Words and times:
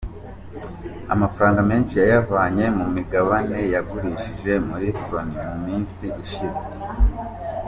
Amafaranga 1.13 1.59
menshi 1.69 1.93
yayavanye 2.01 2.65
mu 2.77 2.85
migabane 2.95 3.57
yagurishije 3.73 4.53
muri 4.67 4.87
Sony 5.05 5.33
mu 5.49 5.57
minsi 5.67 6.05
ishize. 6.23 6.63